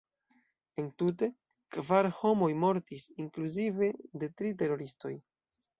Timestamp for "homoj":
2.23-2.49